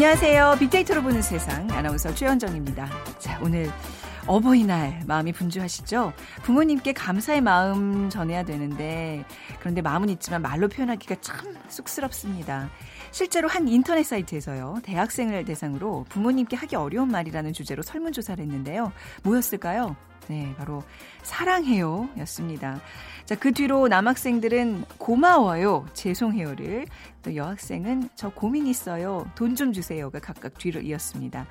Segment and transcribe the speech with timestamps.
[0.00, 0.56] 안녕하세요.
[0.58, 2.88] 빅데이터로 보는 세상 아나운서 최현정입니다.
[3.18, 3.70] 자, 오늘
[4.30, 6.12] 어버이날 마음이 분주하시죠?
[6.44, 9.24] 부모님께 감사의 마음 전해야 되는데
[9.58, 12.70] 그런데 마음은 있지만 말로 표현하기가 참 쑥스럽습니다.
[13.10, 14.76] 실제로 한 인터넷 사이트에서요.
[14.84, 18.92] 대학생을 대상으로 부모님께 하기 어려운 말이라는 주제로 설문조사를 했는데요.
[19.24, 19.96] 뭐였을까요?
[20.28, 20.84] 네, 바로
[21.22, 22.80] 사랑해요 였습니다.
[23.24, 26.86] 자, 그 뒤로 남학생들은 고마워요, 죄송해요를,
[27.22, 31.46] 또 여학생은 저 고민 있어요, 돈 좀 주세요가 각각 뒤로 이었습니다.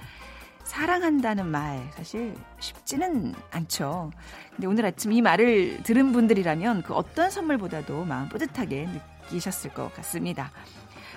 [0.69, 4.11] 사랑한다는 말 사실 쉽지는 않죠.
[4.51, 8.87] 근데 오늘 아침 이 말을 들은 분들이라면 그 어떤 선물보다도 마음 뿌듯하게
[9.25, 10.51] 느끼셨을 것 같습니다.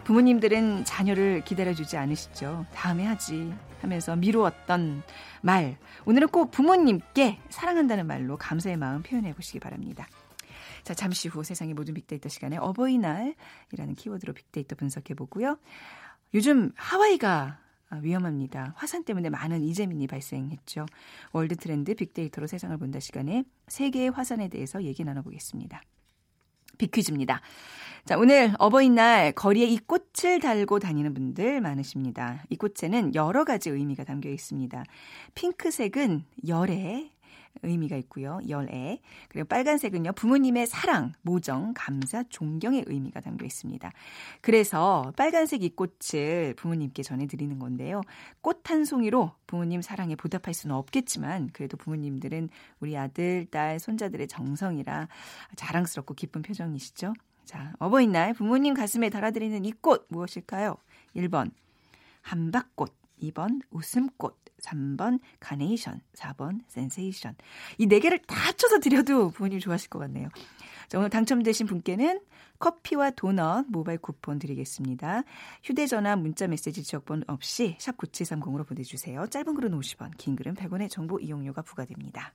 [0.04, 2.64] 부모님들은 자녀를 기다려주지 않으시죠.
[2.72, 5.02] 다음에 하지 하면서 미루었던
[5.42, 5.76] 말.
[6.06, 10.08] 오늘은 꼭 부모님께 사랑한다는 말로 감사의 마음 표현해 보시기 바랍니다.
[10.82, 15.58] 자, 잠시 후 세상의 모든 빅데이터 시간에 어버이날이라는 키워드로 빅데이터 분석해 보고요.
[16.32, 17.61] 요즘 하와이가
[18.02, 18.74] 위험합니다.
[18.76, 20.86] 화산 때문에 많은 이재민이 발생했죠.
[21.32, 25.82] 월드 트렌드 빅데이터로 세상을 본다 시간에 세계의 화산에 대해서 얘기 나눠보겠습니다.
[26.78, 27.40] 빅퀴즈입니다.
[28.04, 32.42] 자, 오늘 어버이날 거리에 이 꽃을 달고 다니는 분들 많으십니다.
[32.48, 34.82] 이 꽃에는 여러 가지 의미가 담겨 있습니다.
[35.36, 37.11] 핑크색은 열애,
[37.62, 38.40] 의미가 있고요.
[38.48, 39.00] 열애.
[39.28, 40.12] 그리고 빨간색은요.
[40.12, 43.92] 부모님의 사랑, 모정, 감사, 존경의 의미가 담겨 있습니다.
[44.40, 48.00] 그래서 빨간색 이 꽃을 부모님께 전해드리는 건데요.
[48.40, 52.48] 꽃 한 송이로 부모님 사랑에 보답할 수는 없겠지만 그래도 부모님들은
[52.80, 55.08] 우리 아들, 딸, 손자들의 정성이라
[55.56, 57.12] 자랑스럽고 기쁜 표정이시죠.
[57.44, 60.76] 자, 어버이날 부모님 가슴에 달아드리는 이 꽃 무엇일까요?
[61.16, 61.50] 1번
[62.22, 67.34] 한박꽃, 2번 웃음꽃, 3번 카네이션, 4번 센세이션.
[67.78, 70.28] 이 네 개를 다 합쳐서 드려도 부모님 좋아하실 것 같네요.
[70.88, 72.20] 자, 오늘 당첨되신 분께는
[72.58, 75.22] 커피와 도넛 모바일 쿠폰 드리겠습니다.
[75.64, 79.26] 휴대전화 문자 메시지 지역번호 없이 샵 9730으로 보내주세요.
[79.26, 82.34] 짧은 글은 50원, 긴 글은 100원의 정보 이용료가 부과됩니다.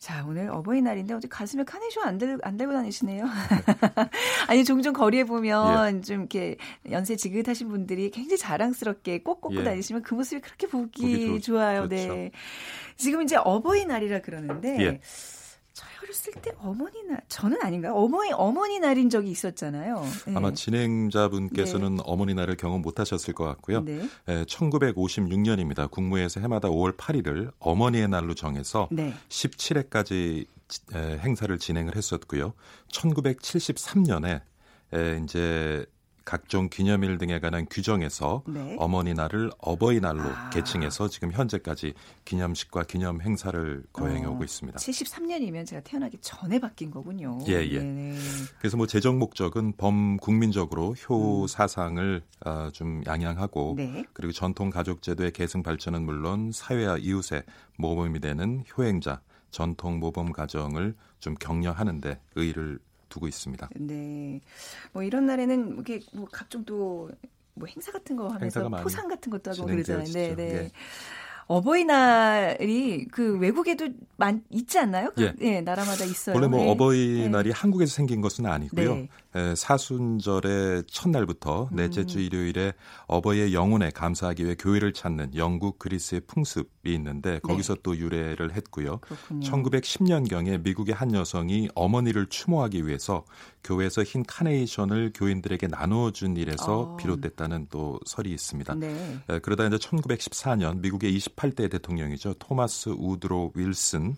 [0.00, 3.22] 자, 오늘 어버이날인데 어제 가슴에 카네이션 안, 들, 안 달고 다니시네요.
[4.48, 6.00] 아니, 종종 거리에 보면 예.
[6.00, 6.56] 좀 이렇게
[6.90, 9.64] 연세 지긋하신 분들이 굉장히 자랑스럽게 꼭 꽂고 예.
[9.64, 11.86] 다니시면 그 모습이 그렇게 보기, 보기 좋아요.
[11.86, 12.06] 네.
[12.06, 12.14] 그렇죠.
[12.14, 12.30] 네.
[12.96, 15.00] 지금 이제 어버이날이라 그러는데 예.
[16.10, 17.94] 어렸을 때 어머니 날 저는 아닌가요?
[17.94, 20.04] 어머니 어머니 날인 적이 있었잖아요.
[20.26, 20.34] 네.
[20.34, 22.02] 아마 진행자분께서는 네.
[22.04, 23.82] 어머니 날을 경험 못하셨을 것 같고요.
[23.82, 24.08] 네.
[24.26, 25.88] 네, 1956년입니다.
[25.90, 29.14] 국무회에서 해마다 5월 8일을 어머니의 날로 정해서 네.
[29.28, 30.46] 17회까지
[30.94, 32.54] 행사를 진행을 했었고요.
[32.92, 34.42] 1973년에
[35.22, 35.86] 이제
[36.30, 38.76] 각종 기념일 등에 관한 규정에서 네.
[38.78, 40.50] 어머니 날을 어버이날로 아.
[40.50, 41.92] 계칭해서 지금 현재까지
[42.24, 44.78] 기념식과 기념 행사를 거행해 오고 어, 있습니다.
[44.78, 47.36] 73년이면 제가 태어나기 전에 바뀐 거군요.
[47.48, 47.80] 예, 예.
[47.80, 48.16] 네네.
[48.60, 51.46] 그래서 뭐 재정 목적은 범국민적으로 효 음.
[51.48, 54.04] 사상을 어, 좀 양양하고 네.
[54.12, 57.42] 그리고 전통 가족 제도의 계승 발전은 물론 사회와 이웃의
[57.76, 59.20] 모범이 되는 효행자
[59.50, 62.78] 전통 모범 가정을 좀 격려하는데 의의를
[63.10, 63.68] 두고 있습니다.
[63.76, 64.40] 네.
[64.92, 67.10] 뭐 이런 날에는 이게 뭐 각종 또
[67.60, 70.04] 뭐 행사 같은 거 하면서 포상 같은 것도 하고 그러잖아요.
[70.12, 70.54] 네, 네.
[70.54, 70.70] 예.
[71.46, 75.12] 어버이날이 그 외국에도 많 있지 않나요?
[75.18, 75.32] 예.
[75.36, 76.36] 네, 나라마다 있어요.
[76.36, 76.70] 원래 뭐 네.
[76.70, 77.54] 어버이날이 네.
[77.54, 78.94] 한국에서 생긴 것은 아니고요.
[78.94, 79.08] 네.
[79.34, 81.76] 에, 사순절의 첫날부터 음.
[81.76, 82.72] 넷째 주 일요일에
[83.06, 87.80] 어버이의 영혼에 감사하기 위해 교회를 찾는 영국 그리스의 풍습이 있는데 거기서 네.
[87.82, 88.98] 또 유래를 했고요.
[88.98, 89.46] 그렇군요.
[89.46, 93.24] 1910년경에 미국의 한 여성이 어머니를 추모하기 위해서
[93.62, 96.96] 교회에서 흰 카네이션을 교인들에게 나눠준 일에서 어.
[96.96, 98.74] 비롯됐다는 또 설이 있습니다.
[98.74, 99.20] 네.
[99.28, 102.34] 에, 그러다 이제 1914년 미국의 28대 대통령이죠.
[102.34, 104.16] 토마스 우드로 윌슨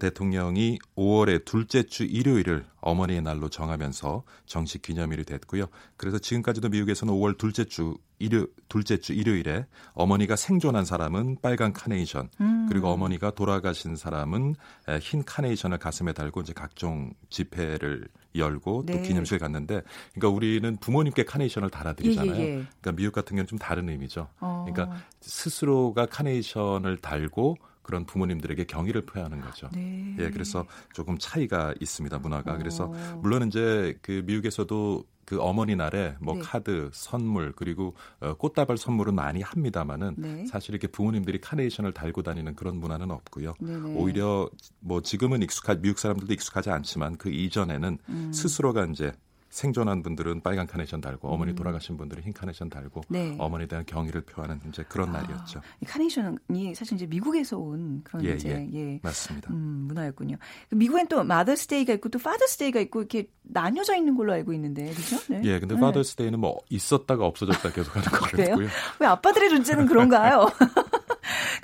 [0.00, 5.66] 대통령이 5월의 둘째 주 일요일을 어머니의 날로 정하면서 정식 기념일이 됐고요.
[5.96, 12.28] 그래서 지금까지도 미국에서는 5월 둘째 주 일요 둘째 주 일요일에 어머니가 생존한 사람은 빨간 카네이션
[12.40, 12.66] 음.
[12.68, 14.54] 그리고 어머니가 돌아가신 사람은
[15.00, 18.94] 흰 카네이션을 가슴에 달고 이제 각종 집회를 열고 네.
[18.94, 19.82] 또 기념식을 갔는데
[20.14, 22.36] 그러니까 우리는 부모님께 카네이션을 달아드리잖아요.
[22.36, 22.54] 예, 예, 예.
[22.54, 24.28] 그러니까 미국 같은 경우는 좀 다른 의미죠.
[24.40, 24.64] 어.
[24.66, 29.68] 그러니까 스스로가 카네이션을 달고 그런 부모님들에게 경의를 표하는 거죠.
[29.72, 30.16] 네.
[30.18, 32.54] 예, 그래서 조금 차이가 있습니다 문화가.
[32.54, 32.58] 어.
[32.58, 32.86] 그래서
[33.20, 36.40] 물론 이제 그 미국에서도 그 어머니 날에 뭐 네.
[36.42, 40.46] 카드, 선물 그리고 어, 꽃다발 선물은 많이 합니다만은 네.
[40.46, 43.54] 사실 이렇게 부모님들이 카네이션을 달고 다니는 그런 문화는 없고요.
[43.60, 43.94] 네네.
[43.94, 44.50] 오히려
[44.80, 48.32] 뭐 지금은 익숙한 미국 사람들도 익숙하지 않지만 그 이전에는 음.
[48.32, 49.12] 스스로가 이제
[49.52, 51.34] 생존한 분들은 빨간 카네이션 달고 음.
[51.34, 53.36] 어머니 돌아가신 분들은 흰 카네이션 달고 네.
[53.38, 55.60] 어머니에 대한 경의를 표하는 이제 그런 아, 날이었죠.
[55.82, 59.00] 이 카네이션이 사실 이제 미국에서 온 그런 예, 이제 예, 예.
[59.02, 59.52] 맞습니다.
[59.52, 60.36] 음, 문화였군요.
[60.70, 64.90] 미국엔 또 Mother's Day가 있고 또 Father's Day가 있고 이렇게 나뉘어져 있는 걸로 알고 있는데
[64.90, 65.18] 그렇죠?
[65.28, 65.42] 네.
[65.44, 68.68] 예, 근데 Father's Day는 뭐 있었다가 없어졌다 계속 하는 것 같고요.
[69.00, 70.46] 왜 아빠들의 존재는 그런가요?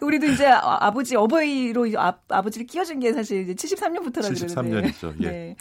[0.01, 4.47] 우리도 이제 아, 버지 어버이로 아, 아버지를 끼워준 게 사실 이제 73년부터라 그러는데.
[4.93, 5.23] 73년이죠.
[5.23, 5.27] 예.
[5.29, 5.57] 네.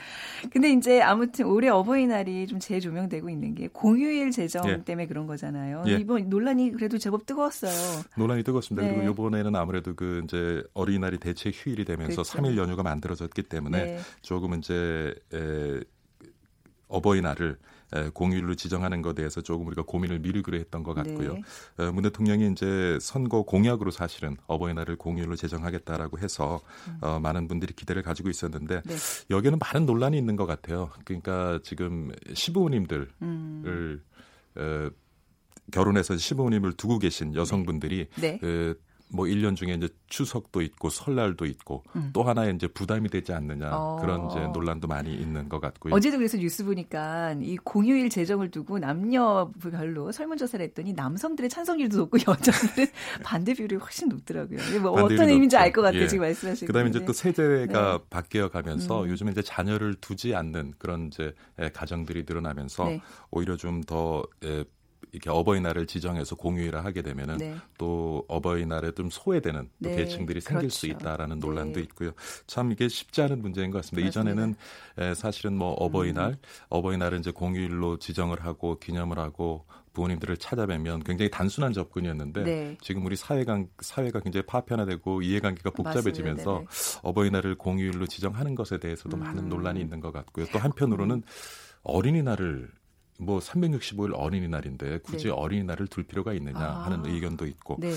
[0.51, 4.83] 근데 이제 아무튼 올해 어버이날이 좀 재조명되고 있는 게 공휴일 제정 예.
[4.83, 5.83] 때문에 그런 거잖아요.
[5.87, 5.93] 예.
[5.93, 8.03] 이번 논란이 그래도 제법 뜨거웠어요.
[8.15, 8.87] 논란이 뜨거웠습니다.
[8.87, 8.95] 네.
[8.95, 12.37] 그리고 이번에는 아무래도 그 이제 어린이날이 대체 휴일이 되면서 그렇죠.
[12.37, 13.99] 3일 연휴가 만들어졌기 때문에 네.
[14.21, 15.79] 조금 이제 에,
[16.87, 17.57] 어버이날을
[18.13, 21.33] 공휴일로 지정하는 것에 대해서 조금 우리가 고민을 미루기로 했던 것 같고요.
[21.33, 21.41] 네.
[21.77, 26.97] 어, 문 대통령이 이제 선거 공약으로 사실은 어버이날을 공휴일로 제정하겠다라고 해서 음.
[27.01, 28.95] 어, 많은 분들이 기대를 가지고 있었는데 네.
[29.29, 30.89] 여기에는 많은 논란이 있는 것 같아요.
[31.05, 34.01] 그러니까 지금 시부모님들을 음.
[34.55, 34.89] 어,
[35.71, 38.37] 결혼해서 시부모님을 두고 계신 여성분들이 네.
[38.39, 42.09] 그, 뭐 1년 중에 이제 추석도 있고 설날도 있고 음.
[42.13, 43.97] 또 하나의 이제 부담이 되지 않느냐 어.
[44.01, 45.93] 그런 이제 논란도 많이 있는 것 같고요.
[45.93, 52.87] 어제도 그래서 뉴스 보니까 이 공휴일 제정을 두고 남녀별로 설문조사를 했더니 남성들의 찬성률도 높고 여자들은
[53.23, 54.81] 반대 비율이 훨씬 높더라고요.
[54.81, 56.03] 뭐 어떤 의미인지 알 것 같아요.
[56.03, 56.07] 예.
[56.07, 58.03] 지금 말씀하시는 그다음에 이제 또 세대가 네.
[58.09, 59.09] 바뀌어 가면서 음.
[59.09, 61.33] 요즘에 이제 자녀를 두지 않는 그런 이제
[61.73, 63.01] 가정들이 늘어나면서 네.
[63.31, 64.23] 오히려 좀더
[65.11, 67.55] 이렇게 어버이날을 지정해서 공휴일을 하게 되면은 네.
[67.77, 69.95] 또 어버이날에 좀 소외되는 네.
[69.95, 70.75] 계층들이 생길 그렇죠.
[70.75, 71.81] 수 있다라는 논란도 네.
[71.83, 72.11] 있고요.
[72.45, 74.05] 참 이게 쉽지 않은 문제인 것 같습니다.
[74.07, 74.31] 맞습니다.
[74.31, 74.55] 이전에는
[74.99, 76.37] 에, 사실은 뭐 어버이날, 음.
[76.69, 82.77] 어버이날은 이제 공휴일로 지정을 하고 기념을 하고 부모님들을 찾아뵈면 굉장히 단순한 접근이었는데 네.
[82.81, 86.65] 지금 우리 사회가 사회가 굉장히 파편화되고 이해관계가 복잡해지면서
[87.01, 89.21] 어버이날을 공휴일로 지정하는 것에 대해서도 음.
[89.21, 90.45] 많은 논란이 있는 것 같고요.
[90.53, 91.23] 또 한편으로는
[91.81, 92.69] 어린이날을
[93.17, 95.31] 뭐 365일 어린이날인데 굳이 네.
[95.31, 96.85] 어린이날을 둘 필요가 있느냐 아.
[96.85, 97.91] 하는 의견도 있고 네.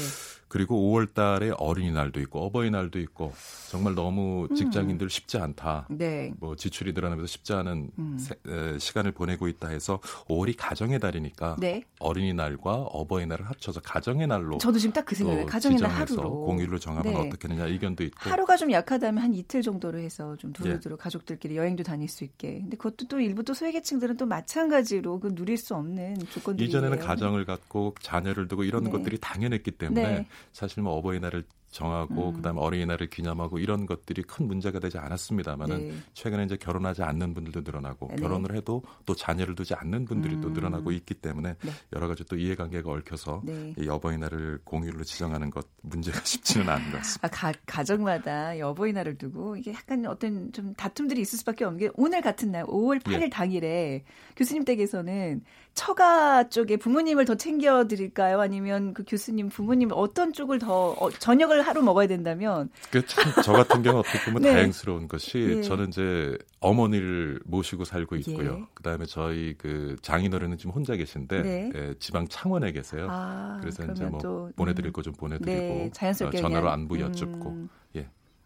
[0.49, 3.33] 그리고 5월 달에 어린이날도 있고 어버이날도 있고
[3.71, 4.55] 정말 너무 음.
[4.55, 5.09] 직장인들 음.
[5.09, 5.87] 쉽지 않다.
[5.91, 6.33] 네.
[6.41, 8.19] 뭐 지출이 늘어나면서 쉽지 않은 음.
[8.19, 11.85] 세, 에, 시간을 보내고 있다 해서 5월이 가정의 달이니까 네.
[11.99, 17.13] 어린이날과 어버이날을 합쳐서 가정의 날로 저도 지금 딱 그 생각을 가정의 날 하루로 공휴일로 정하면
[17.13, 17.19] 네.
[17.19, 20.97] 어떻게느냐 의견도 있고 하루가 좀 약하다면 한 이틀 정도로 해서 좀 두루두루 예.
[20.97, 22.61] 가족들끼리 여행도 다닐 수 있게.
[22.61, 27.45] 근데 그것도 또 일부 또 소외계층들은 또 마찬가지로 그 누릴 수 없는 조건들이 이전에는 가정을
[27.45, 28.91] 갖고 자녀를 두고 이런 네.
[28.91, 30.27] 것들이 당연했기 때문에 네.
[30.53, 32.35] 사실 뭐 어버이날을 정하고 음.
[32.35, 35.95] 그다음에 어린이날을 기념하고 이런 것들이 큰 문제가 되지 않았습니다만은 네.
[36.15, 38.17] 최근에 이제 결혼하지 않는 분들도 늘어나고 네.
[38.17, 40.41] 결혼을 해도 또 자녀를 두지 않는 분들이 음.
[40.41, 41.71] 또 늘어나고 있기 때문에 네.
[41.95, 43.75] 여러 가지 또 이해관계가 얽혀서 네.
[43.79, 47.27] 이 어버이날을 공휴일로 지정하는 것 문제가 쉽지는 않은 것 같습니다.
[47.27, 52.21] 아, 가, 가정마다 어버이날을 두고 이게 약간 어떤 좀 다툼들이 있을 수밖에 없는 게 오늘
[52.21, 53.29] 같은 날 5월 8일 예.
[53.29, 54.05] 당일에
[54.37, 55.45] 교수님 댁에서는
[55.75, 58.41] 처가 쪽에 부모님을 더 챙겨 드릴까요?
[58.41, 64.01] 아니면 그 교수님 부모님 어떤 쪽을 더 어, 저녁을 하루 먹어야 된다면 그참저 같은 경우
[64.01, 64.53] 어떻게 보면 네.
[64.53, 65.63] 다행스러운 것이 네.
[65.63, 68.59] 저는 이제 어머니를 모시고 살고 있고요.
[68.61, 68.67] 예.
[68.75, 71.71] 그다음에 저희 그 장인어른은 지금 혼자 계신데 네.
[71.75, 73.07] 예, 지방 창원에 계세요.
[73.11, 74.93] 아, 그래서 이제 뭐 또, 보내드릴 음.
[74.93, 77.69] 거좀 보내드리고 네, 자연스럽게 어, 전화로 안부 여쭙고 음.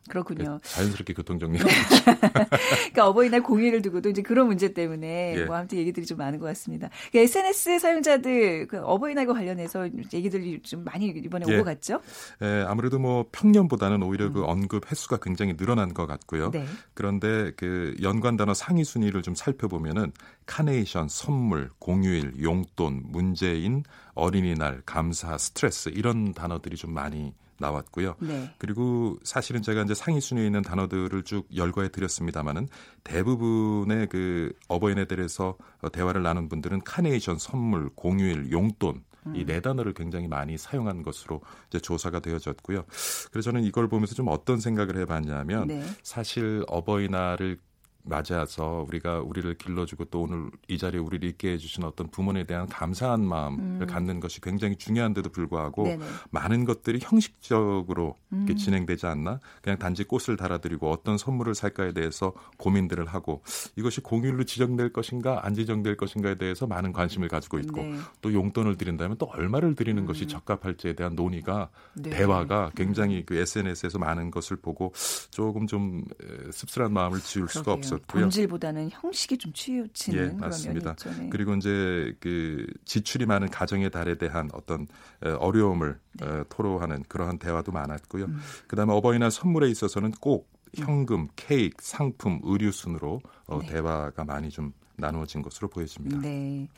[0.08, 0.60] 예 그렇군요.
[0.62, 1.64] 자연스럽게 교통 정리가
[2.92, 5.44] 그러니까 어버이날 공휴일을 두고도 이제 그런 문제 때문에 예.
[5.44, 6.90] 뭐 아무튼 얘기들이 좀 많은 것 같습니다.
[7.10, 11.54] 그러니까 SNS 사용자들 그 어버이날과 관련해서 얘기들이 좀 많이 이번에 예.
[11.54, 12.00] 오고 갔죠?
[12.42, 14.34] 예, 아무래도 뭐 평년보다는 오히려 그 음.
[14.34, 16.50] 그 언급 횟수가 굉장히 늘어난 것 같고요.
[16.50, 16.66] 네.
[16.92, 20.12] 그런데 그 연관 단어 상위 순위를 좀 살펴보면은
[20.46, 23.84] 카네이션, 선물, 공휴일, 용돈, 문재인,
[24.14, 28.16] 어린이날, 감사, 스트레스 이런 단어들이 좀 많이 나왔고요.
[28.20, 28.54] 네.
[28.58, 32.68] 그리고 사실은 제가 이제 상위 순위에 있는 단어들을 쭉 열거해 드렸습니다마는
[33.04, 35.56] 대부분의 그 어버이날들에서
[35.92, 39.62] 대화를 나눈 분들은 카네이션, 선물, 공휴일, 용돈 이네 음.
[39.62, 42.84] 단어를 굉장히 많이 사용한 것으로 이제 조사가 되어졌고요.
[43.32, 45.82] 그래서 저는 이걸 보면서 좀 어떤 생각을 해봤냐면 네.
[46.02, 47.58] 사실 어버이날을
[48.04, 53.24] 맞아서 우리가 우리를 길러주고 또 오늘 이 자리에 우리를 있게 해주신 어떤 부모에 대한 감사한
[53.24, 53.86] 마음을 음.
[53.86, 56.04] 갖는 것이 굉장히 중요한데도 불구하고 네네.
[56.30, 58.46] 많은 것들이 형식적으로 음.
[58.54, 63.42] 진행되지 않나 그냥 단지 꽃을 달아드리고 어떤 선물을 살까에 대해서 고민들을 하고
[63.76, 67.96] 이것이 공휴일로 지정될 것인가 안 지정될 것인가에 대해서 많은 관심을 가지고 있고 네.
[68.20, 70.06] 또 용돈을 드린다면 또 얼마를 드리는 음.
[70.06, 72.10] 것이 적합할지에 대한 논의가 네.
[72.10, 74.92] 대화가 굉장히 그 SNS에서 많은 것을 보고
[75.30, 76.04] 조금 좀
[76.50, 77.48] 씁쓸한 마음을 지울.
[77.54, 78.22] 수가 없 었고요.
[78.22, 80.94] 본질보다는 형식이 좀 치우치는 예, 맞습니다.
[81.18, 81.28] 네.
[81.30, 84.86] 그리고 이제 그 지출이 많은 가정의 달에 대한 어떤
[85.20, 86.44] 어려움을 네.
[86.48, 88.26] 토로하는 그러한 대화도 많았고요.
[88.26, 88.40] 음.
[88.66, 93.66] 그다음에 어버이날 선물에 있어서는 꼭 현금, 케이크, 상품, 의류 순으로 어, 네.
[93.66, 96.18] 대화가 많이 좀 나누어진 것으로 보여집니다.
[96.20, 96.68] 네.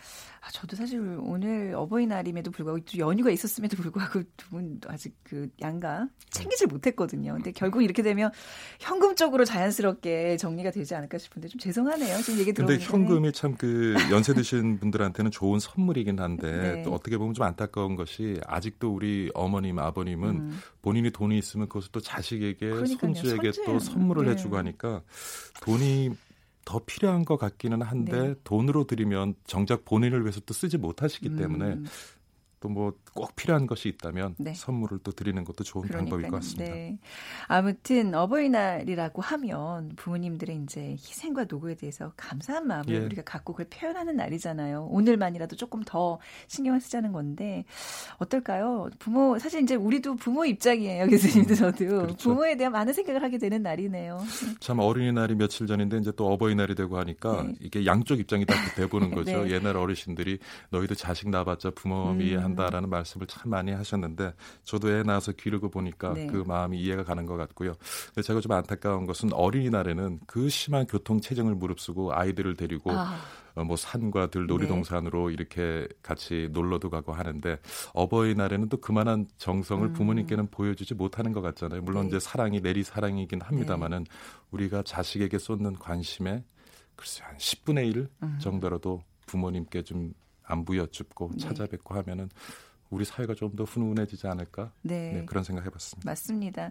[0.40, 6.08] 아, 저도 사실 오늘 어버이날임에도 불구하고 또 연휴가 있었음에도 불구하고 두 분 아직 그 양가
[6.30, 7.32] 챙기질 못했거든요.
[7.34, 8.30] 근데 결국 이렇게 되면
[8.78, 12.18] 현금적으로 자연스럽게 정리가 되지 않을까 싶은데 좀 죄송하네요.
[12.22, 12.86] 지금 얘기 들어보니까.
[12.90, 16.82] 근데 현금이 참 그 연세 드신 분들한테는 좋은 선물이긴 한데 네.
[16.82, 20.58] 또 어떻게 보면 좀 안타까운 것이 아직도 우리 어머님, 아버님은 음.
[20.82, 23.14] 본인이 돈이 있으면 그것을 또 자식에게, 그러니까요.
[23.14, 23.66] 손주에게 선주예요.
[23.66, 24.32] 또 선물을 네.
[24.32, 25.02] 해주고 하니까
[25.62, 26.10] 돈이
[26.66, 28.34] 더 필요한 것 같기는 한데 네.
[28.42, 31.36] 돈으로 드리면 정작 본인을 위해서 또 쓰지 못하시기 음.
[31.36, 31.78] 때문에
[32.60, 34.52] 또 뭐 꼭 필요한 것이 있다면 네.
[34.54, 36.10] 선물을 또 드리는 것도 좋은 그러니까요.
[36.10, 36.74] 방법일 것 같습니다.
[36.74, 36.98] 네.
[37.48, 42.98] 아무튼 어버이날이라고 하면 부모님들의 이제 희생과 노고에 대해서 감사한 마음을 예.
[42.98, 44.88] 우리가 갖고 그걸 표현하는 날이잖아요.
[44.90, 47.64] 오늘만이라도 조금 더 신경을 쓰자는 건데
[48.18, 48.90] 어떨까요?
[48.98, 52.16] 부모 사실 이제 우리도 부모 입장이에요, 교수님도 음, 저도 그렇죠.
[52.30, 54.22] 부모에 대한 많은 생각을 하게 되는 날이네요.
[54.60, 57.54] 참 어린이날이 며칠 전인데 이제 또 어버이날이 되고 하니까 네.
[57.60, 59.44] 이게 양쪽 입장이 딱 돼보는 거죠.
[59.44, 59.52] 네.
[59.52, 60.38] 옛날 어르신들이
[60.70, 62.40] 너희도 자식 낳아봤자 부모님이 음.
[62.46, 64.32] 한다라는 말씀을 참 많이 하셨는데
[64.64, 66.26] 저도 애 낳아서 기르고 보니까 네.
[66.26, 67.74] 그 마음이 이해가 가는 것 같고요.
[68.22, 73.16] 제가 좀 안타까운 것은 어린이날에는 그 심한 교통 체증을 무릅쓰고 아이들을 데리고 아.
[73.56, 75.34] 어, 뭐 산과 들 놀이동산으로 네.
[75.34, 77.58] 이렇게 같이 놀러도 가고 하는데
[77.94, 79.92] 어버이날에는 또 그만한 정성을 음.
[79.94, 81.80] 부모님께는 보여주지 못하는 것 같잖아요.
[81.80, 82.08] 물론 네.
[82.08, 84.10] 이제 사랑이 내리 사랑이긴 합니다만은 네.
[84.50, 86.44] 우리가 자식에게 쏟는 관심에
[86.96, 88.38] 글쎄 한 10분의 1 음.
[88.40, 90.12] 정도라도 부모님께 좀
[90.46, 91.38] 안부 여쭙고 네.
[91.38, 92.28] 찾아뵙고 하면은
[92.90, 94.72] 우리 사회가 좀 더 훈훈해지지 않을까?
[94.82, 95.12] 네.
[95.12, 95.24] 네.
[95.24, 96.08] 그런 생각 해봤습니다.
[96.08, 96.70] 맞습니다.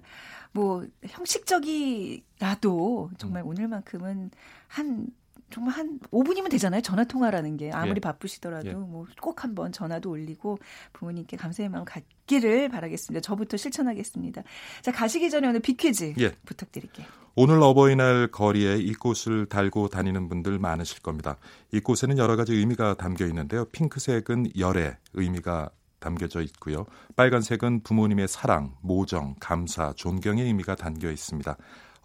[0.51, 3.47] 뭐 형식적이라도 정말 음.
[3.47, 4.31] 오늘만큼은
[4.67, 5.07] 한
[5.51, 6.81] 정말 한 5분이면 되잖아요.
[6.81, 7.99] 전화 통화라는 게 아무리 예.
[7.99, 8.73] 바쁘시더라도 예.
[8.73, 10.57] 뭐꼭 한번 전화도 올리고
[10.93, 13.21] 부모님께 감사의 마음 갖기를 바라겠습니다.
[13.21, 14.43] 저부터 실천하겠습니다.
[14.81, 16.31] 자 가시기 전에 오늘 빅퀴즈 예.
[16.45, 17.05] 부탁드릴게요.
[17.35, 21.37] 오늘 어버이날 거리에 이 꽃을 달고 다니는 분들 많으실 겁니다.
[21.71, 23.65] 이 꽃에는 여러 가지 의미가 담겨 있는데요.
[23.65, 26.85] 핑크색은 열애 의미가 담겨져 있고요.
[27.15, 31.57] 빨간색은 부모님의 사랑, 모정, 감사, 존경의 의미가 담겨 있습니다.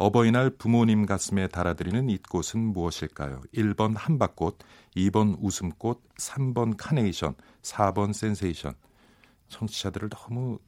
[0.02, 3.42] 어버이날 부모님 가슴에 달아드리는 이 꽃은 무엇일까요?
[3.54, 4.56] 1번 함박꽃,
[4.96, 8.72] 2번 웃음꽃, 3번 카네이션, 4번 센세이션.
[9.48, 10.58] 청취자들을 너무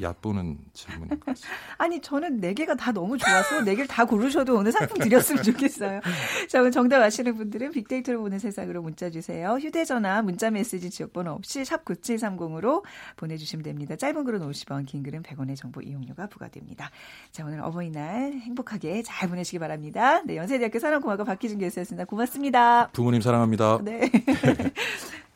[0.00, 1.56] 얕보는 질문인 것 같습니다.
[1.78, 6.00] 아니 저는 네 개가 다 너무 좋아서 네 개를 다 고르셔도 오늘 상품 드렸으면 좋겠어요.
[6.48, 9.54] 자 그럼 정답 아시는 분들은 빅데이터를 보는 세상으로 문자 주세요.
[9.54, 12.82] 휴대전화 문자메시지 지역번호 없이 샵 9730으로
[13.16, 13.96] 보내주시면 됩니다.
[13.96, 16.90] 짧은 글은 50원 긴 글은 100원의 정보 이용료가 부과됩니다.
[17.30, 20.22] 자 오늘 어버이날 행복하게 잘 보내시기 바랍니다.
[20.24, 22.04] 네 연세대학교 사랑공학과 박희준 교수였습니다.
[22.06, 22.88] 고맙습니다.
[22.92, 23.78] 부모님 사랑합니다.
[23.82, 24.10] 네.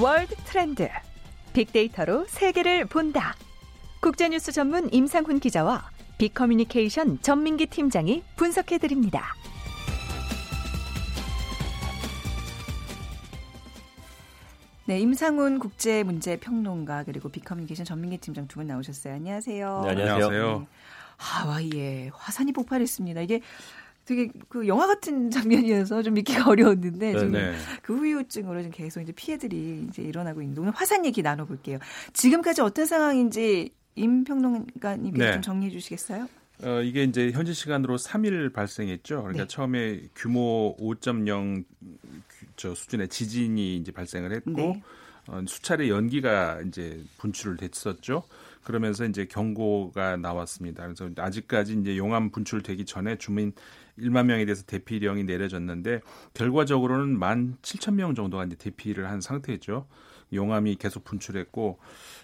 [0.00, 0.88] 월드 트렌드.
[1.52, 3.34] 빅데이터로 세계를 본다.
[4.00, 9.34] 국제뉴스 전문 임상훈 기자와 빅커뮤니케이션 전민기 팀장이 분석해 드립니다.
[14.86, 19.14] 네, 임상훈 국제문제평론가 그리고 빅커뮤니케이션 전민기 팀장 두 분 나오셨어요.
[19.14, 19.82] 안녕하세요.
[19.84, 20.58] 네, 안녕하세요.
[20.60, 20.66] 네.
[21.18, 23.20] 하와이에 화산이 폭발했습니다.
[23.22, 23.40] 이게
[24.08, 27.54] 되게 그 영화 같은 장면이어서 좀 믿기가 어려웠는데 네, 지금 네.
[27.82, 31.78] 그 후유증으로 지금 계속 이제 피해들이 이제 일어나고 있는데 오늘 화산 얘기 나눠볼게요.
[32.14, 35.32] 지금까지 어떤 상황인지 임 평론가님께서 네.
[35.32, 36.26] 좀 정리해 주시겠어요?
[36.62, 39.22] 어, 이게 이제 현지 시간으로 3일 발생했죠.
[39.22, 39.48] 그러니까 네.
[39.48, 44.82] 처음에 규모 5.0저 수준의 지진이 이제 발생을 했고 네.
[45.26, 48.24] 어, 수차례 연기가 이제 분출을 됐었죠.
[48.64, 50.84] 그러면서 이제 경고가 나왔습니다.
[50.84, 53.52] 그래서 아직까지 이제 용암 분출되기 전에 주민
[54.00, 56.00] 1만 명에 대해서 대피령이 내려졌는데
[56.34, 59.86] 결과적으로는 1만 7천 명 정도가 이제 대피를 한 상태죠.
[60.32, 61.78] 용암이 계속 분출했고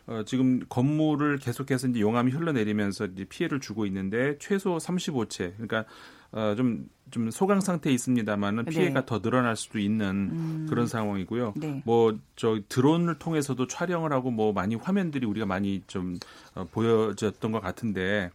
[0.06, 5.84] 어, 지금 건물을 계속해서 이제 용암이 흘러내리면서 이제 피해를 주고 있는데 최소 35채 그러니까
[6.30, 8.70] 어, 좀, 좀 소강 상태에 있습니다만은 네.
[8.70, 9.06] 피해가 네.
[9.06, 10.66] 더 늘어날 수도 있는 음.
[10.68, 11.54] 그런 상황이고요.
[11.56, 11.82] 네.
[11.84, 16.16] 뭐 저 드론을 통해서도 촬영을 하고 뭐 많이 화면들이 우리가 많이 좀
[16.54, 18.30] 어, 보여졌던 것 같은데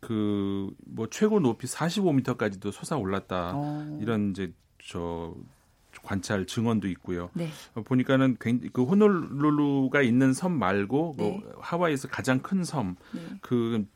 [0.00, 3.98] 그 뭐 최고 높이 45m까지도 솟아 올랐다 어.
[4.00, 4.52] 이런 이제
[4.82, 5.34] 저
[6.02, 7.30] 관찰 증언도 있고요.
[7.34, 7.48] 네.
[7.74, 11.40] 어, 보니까는 그 호놀룰루가 있는 섬 말고 뭐 네.
[11.42, 13.20] 뭐 하와이에서 가장 큰 섬, 네.
[13.40, 13.86] 그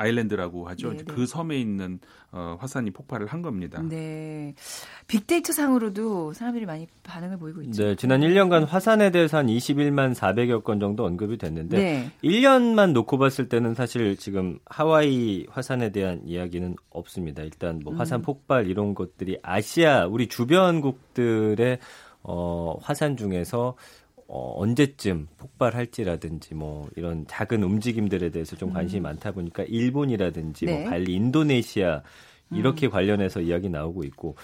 [0.00, 0.90] 아일랜드라고 하죠.
[0.90, 1.04] 네네.
[1.04, 1.26] 그 네.
[1.26, 2.00] 섬에 있는
[2.32, 3.82] 어, 화산이 폭발을 한 겁니다.
[3.82, 4.54] 네.
[5.06, 7.84] 빅데이터 상으로도 사람들이 많이 반응을 보이고 있죠.
[7.84, 12.10] 네, 지난 1년간 화산에 대해서 한 21만 400여 건 정도 언급이 됐는데 네.
[12.24, 17.42] 1년만 놓고 봤을 때는 사실 지금 하와이 화산에 대한 이야기는 없습니다.
[17.42, 18.22] 일단 뭐 화산 음.
[18.22, 21.78] 폭발 이런 것들이 아시아 우리 주변국들의
[22.22, 23.74] 어, 화산 중에서
[24.32, 29.02] 어, 언제쯤 폭발할지라든지 뭐 이런 작은 움직임들에 대해서 좀 관심이 음.
[29.02, 30.80] 많다 보니까 일본이라든지 뭐 네.
[30.82, 32.02] 뭐 발리, 인도네시아
[32.52, 32.90] 이렇게 음.
[32.90, 34.36] 관련해서 이야기 나오고 있고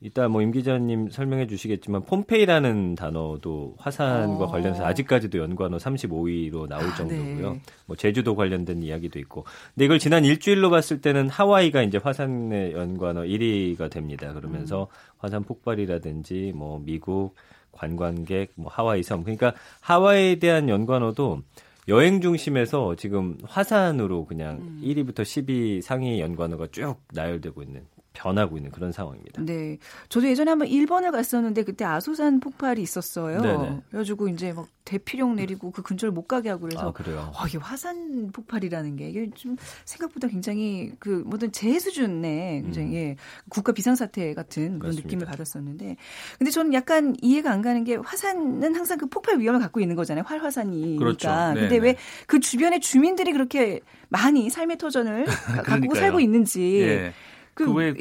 [0.00, 4.46] 이따 뭐 임 기자님 설명해 주시겠지만 폼페이라는 단어도 화산과 어.
[4.46, 7.52] 관련해서 아직까지도 연관어 35위로 나올 아, 정도고요.
[7.54, 7.60] 네.
[7.86, 9.44] 뭐 제주도 관련된 이야기도 있고.
[9.74, 14.32] 근데 이걸 지난 일주일로 봤을 때는 하와이가 이제 화산의 연관어 1위가 됩니다.
[14.32, 15.16] 그러면서 음.
[15.18, 17.34] 화산 폭발이라든지 뭐 미국
[17.76, 19.22] 관광객, 뭐 하와이 섬.
[19.22, 21.42] 그러니까 하와이에 대한 연관어도
[21.88, 24.80] 여행 중심에서 지금 화산으로 그냥 음.
[24.82, 27.82] 1위부터 10위 상위 연관어가 쭉 나열되고 있는
[28.16, 29.42] 변하고 있는 그런 상황입니다.
[29.42, 29.78] 네.
[30.08, 33.40] 저도 예전에 한번 일본을 갔었는데 그때 아소산 폭발이 있었어요.
[33.40, 33.82] 네네.
[33.90, 37.32] 그래가지고 이제 막 대피령 내리고 그 근처를 못 가게 하고 그래서 아, 그래요?
[37.34, 42.94] 와, 이게 화산 폭발이라는 게 이게 좀 생각보다 굉장히 그 모든 재해 수준의 굉장히 음.
[42.94, 43.16] 예,
[43.48, 45.06] 국가 비상사태 같은 그런 맞습니다.
[45.06, 45.96] 느낌을 받았었는데
[46.38, 50.24] 근데 저는 약간 이해가 안 가는 게 화산은 항상 그 폭발 위험을 갖고 있는 거잖아요.
[50.26, 50.98] 활화산이니까.
[50.98, 51.28] 그렇죠.
[51.54, 51.96] 근데 왜
[52.26, 55.24] 그 주변의 주민들이 그렇게 많이 삶의 터전을
[55.64, 57.12] 갖고 살고 있는지 예.
[57.56, 57.94] 그왜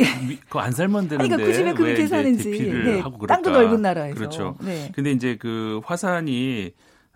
[0.50, 4.57] 그안 살면 되는데 그러니까 그 집에 그렇게 사는지 네, 땅도 넓은 나라에서 그렇죠.
[4.62, 4.91] 네.
[4.93, 6.74] 근데 이제 그 화산이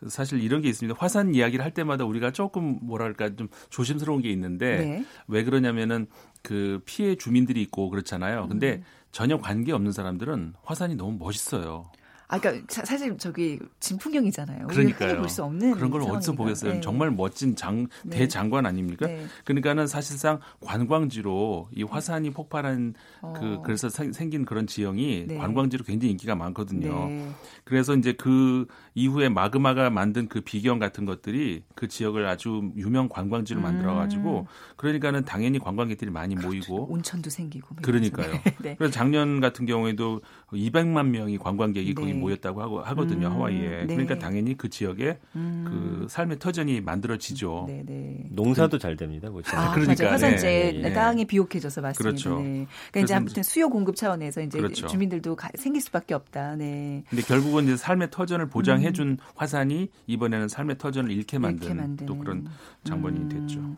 [0.07, 0.97] 사실 이런 게 있습니다.
[0.97, 5.05] 화산 이야기를 할 때마다 우리가 조금 뭐랄까 좀 조심스러운 게 있는데 네.
[5.27, 6.07] 왜 그러냐면은
[6.41, 8.47] 그 피해 주민들이 있고 그렇잖아요.
[8.47, 8.83] 근데 음.
[9.11, 11.91] 전혀 관계 없는 사람들은 화산이 너무 멋있어요.
[12.31, 14.67] 아, 그러니까 사실 저기 진풍경이잖아요.
[14.67, 15.17] 그러니까요.
[15.17, 16.73] 볼수 없는 그런 걸 어디서 보겠어요.
[16.73, 16.81] 네.
[16.81, 18.17] 정말 멋진 장 네.
[18.17, 19.07] 대장관 아닙니까?
[19.07, 19.25] 네.
[19.45, 23.33] 그러니까는 사실상 관광지로 이 화산이 폭발한 어.
[23.35, 25.37] 그 그래서 생긴 그런 지형이 네.
[25.37, 27.07] 관광지로 굉장히 인기가 많거든요.
[27.07, 27.31] 네.
[27.63, 33.59] 그래서 이제 그 이후에 마그마가 만든 그 비경 같은 것들이 그 지역을 아주 유명 관광지로
[33.59, 34.45] 만들어 가지고 음.
[34.75, 36.47] 그러니까는 당연히 관광객들이 많이 그렇죠.
[36.47, 38.33] 모이고 온천도 생기고 그러니까요.
[38.61, 38.75] 네.
[38.77, 43.69] 그래서 작년 같은 경우에도 200만 명이 관광객이 거기 모였다고 하고 하거든요 음, 하와이에.
[43.85, 43.87] 네.
[43.87, 45.65] 그러니까 당연히 그 지역에 음.
[45.67, 47.65] 그 삶의 터전이 만들어지죠.
[47.67, 48.25] 네, 네.
[48.29, 49.29] 농사도 잘 됩니다.
[49.29, 50.11] 뭐 아, 그러니까.
[50.11, 50.93] 화산재 네, 네.
[50.93, 52.03] 땅이 비옥해져서 맞습니다.
[52.03, 52.41] 그렇죠.
[52.41, 52.67] 네.
[52.91, 54.87] 그러니까 이제 아무튼 수요 공급 차원에서 이제 그렇죠.
[54.87, 56.55] 주민들도 가, 생길 수밖에 없다.
[56.55, 57.03] 네.
[57.09, 59.17] 근데 결국은 이제 삶의 터전을 보장해준 음.
[59.35, 62.05] 화산이 이번에는 삶의 터전을 잃게 만든, 잃게.
[62.05, 62.47] 또 그런
[62.83, 63.29] 장본이 음.
[63.29, 63.75] 됐죠.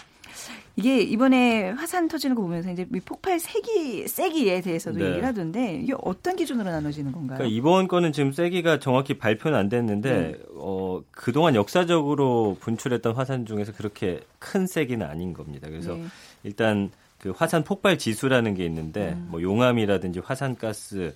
[0.76, 5.06] 이게 이번에 화산 터지는 거 보면서 이제 폭발 세기 세기에 대해서도 네.
[5.06, 7.40] 얘기를 하던데 이게 어떤 기준으로 나눠지는 건가요?
[7.40, 10.40] 그러니까 이번 거는 지금 세기가 정확히 발표는 안 됐는데 네.
[10.56, 15.68] 어, 그동안 역사적으로 분출했던 화산 중에서 그렇게 큰 세기는 아닌 겁니다.
[15.70, 16.06] 그래서 네.
[16.44, 19.28] 일단 그 화산 폭발 지수라는 게 있는데 음.
[19.30, 21.14] 뭐 용암이라든지 화산 가스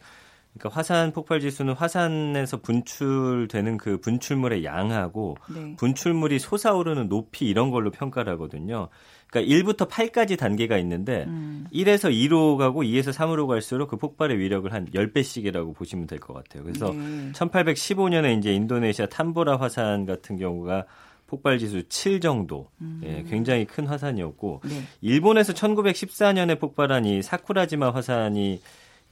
[0.58, 5.76] 그러니까 화산 폭발 지수는 화산에서 분출되는 그 분출물의 양하고 네.
[5.78, 8.90] 분출물이 솟아오르는 높이 이런 걸로 평가를 하거든요.
[9.30, 11.68] 그러니까 1부터 8까지 단계가 있는데 음.
[11.74, 16.64] 1에서 2로 가고 2에서 3으로 갈수록 그 폭발의 위력을 한 10배씩이라고 보시면 될 것 같아요.
[16.64, 17.32] 그래서 네.
[17.34, 20.86] 1815년에 이제 인도네시아 탐보라 화산 같은 경우가
[21.28, 22.70] 폭발 지수 7 정도.
[22.82, 23.02] 음.
[23.04, 24.84] 예, 굉장히 큰 화산이었고 네.
[25.02, 28.62] 일본에서 1914년에 폭발한 이 사쿠라지마 화산이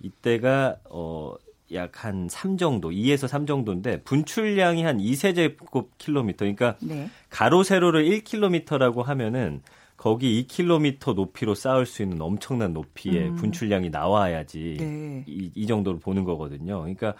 [0.02, 1.34] 이때가 어
[1.74, 6.40] 약한 3 정도, 2에서 3 정도인데 분출량이 한 2세제곱 킬로미터.
[6.46, 7.10] 그러니까 네.
[7.30, 9.62] 가로 세로를 1킬로미터라고 하면은
[10.04, 13.36] 거기 2km 높이로 쌓을 수 있는 엄청난 높이의 음.
[13.36, 15.24] 분출량이 나와야지 네.
[15.26, 16.80] 이, 이 정도로 보는 거거든요.
[16.80, 17.14] 그러니까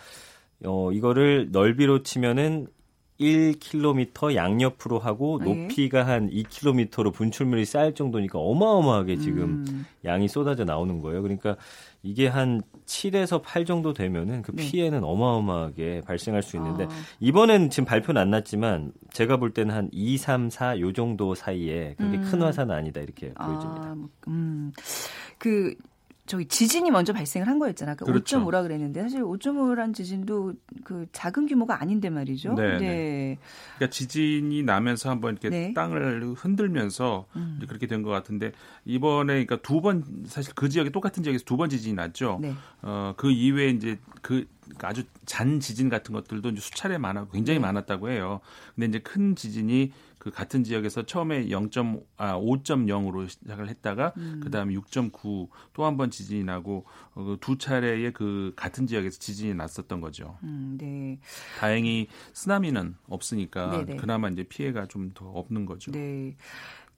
[0.66, 2.68] 어 이거를 넓이로 치면은
[3.22, 5.46] 1km 양옆으로 하고 네.
[5.46, 9.86] 높이가 한 2km로 분출물이 쌓일 정도니까 어마어마하게 지금 음.
[10.04, 11.22] 양이 쏟아져 나오는 거예요.
[11.22, 11.56] 그러니까
[12.04, 14.64] 이게 한 7에서 8 정도 되면은 그 네.
[14.64, 15.08] 피해는 네.
[15.08, 16.90] 어마어마하게 발생할 수 있는데 아.
[17.22, 21.96] 이번엔 지금 발표는 안 났지만 제가 볼 때는 한 2, 3, 4 요 정도 사이에
[21.98, 22.22] 그렇게 음.
[22.24, 23.96] 큰 화산은 아니다 이렇게 아, 보여집니다.
[24.28, 24.72] 음.
[25.38, 25.74] 그
[26.26, 27.98] 저기 지진이 먼저 발생을 한 거였잖아요.
[27.98, 28.40] 그 그렇죠.
[28.40, 30.54] 5.5라 그랬는데 사실 5.5란 지진도
[30.86, 32.54] 그 작은 규모가 아닌데 말이죠.
[32.54, 32.78] 네.
[32.78, 32.80] 네.
[32.80, 33.38] 네.
[33.76, 35.74] 그러니까 지진이 나면서 한번 이렇게 네.
[35.74, 37.60] 땅을 흔들면서 음.
[37.68, 38.54] 그렇게 된 것 같은데
[38.86, 42.40] 이번에 그러니까 두 번 사실 그 지역에 똑같은 지역에서 두 번 지진이 났죠.
[42.42, 42.54] 네.
[42.82, 44.46] 어그 이후에 이제 그
[44.82, 47.66] 아주 잔 지진 같은 것들도 수차례 많았고 굉장히 네.
[47.66, 48.40] 많았다고 해요.
[48.76, 49.92] 근데 이제 큰 지진이
[50.24, 51.70] 그 같은 지역에서 처음에 0.
[52.16, 54.40] 아 5.0으로 시작을 했다가 음.
[54.42, 60.00] 그다음에 6.9 또 한 번 지진이 나고 어, 그두 차례의 그 같은 지역에서 지진이 났었던
[60.00, 60.38] 거죠.
[60.44, 61.20] 음, 네.
[61.60, 63.86] 다행히 쓰나미는 없으니까 네네.
[63.86, 63.96] 네.
[63.98, 65.92] 그나마 이제 피해가 좀 더 없는 거죠.
[65.92, 66.38] 네.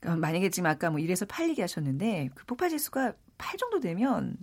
[0.05, 4.37] 어, 만약에 지금 아까 뭐 1에서 8 얘기하셨는데 그 폭발 지수가 8 정도 되면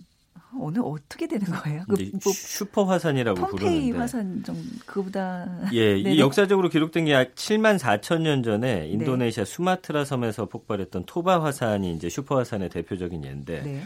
[0.59, 1.83] 오늘 어떻게 되는 거예요?
[1.89, 3.97] 그 뭐 슈퍼 화산이라고 부르는데.
[3.97, 8.87] 화산 좀 그보다 예, 이 역사적으로 기록된 게 약 7만 4천 년 전에 네.
[8.89, 9.51] 인도네시아 네.
[9.51, 13.81] 수마트라 섬에서 폭발했던 토바 화산이 이제 슈퍼 화산의 대표적인 예인데 네.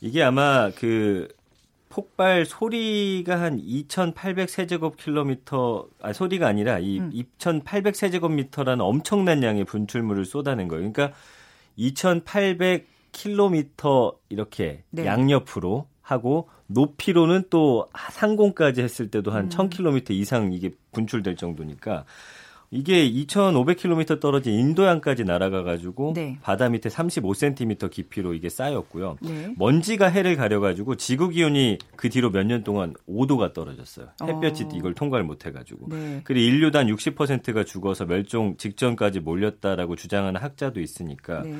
[0.00, 1.28] 이게 아마 그
[1.90, 7.10] 폭발 소리가 한 2,800 세제곱킬로미터 아 소리가 아니라 이 음.
[7.12, 10.90] 2,800 세제곱미터라는 엄청난 양의 분출물을 쏟아낸 거예요.
[10.92, 11.16] 그러니까
[11.76, 15.04] 2,800 킬로미터 이렇게 네.
[15.06, 19.48] 양옆으로 하고 높이로는 또 상공까지 했을 때도 한 음.
[19.48, 22.04] 1000km 이상 이게 분출될 정도니까
[22.70, 26.38] 이게 2,500km 떨어진 인도양까지 날아가 가지고 네.
[26.42, 29.16] 바다 밑에 35cm 깊이로 이게 쌓였고요.
[29.22, 29.54] 네.
[29.56, 34.08] 먼지가 해를 가려 가지고 지구 기온이 그 뒤로 몇 년 동안 5도가 떨어졌어요.
[34.22, 34.68] 햇볕이 어.
[34.74, 35.88] 이걸 통과를 못해 가지고.
[35.88, 36.20] 네.
[36.24, 41.56] 그리고 인류단 60%가 죽어서 멸종 직전까지 몰렸다라고 주장하는 학자도 있으니까 네.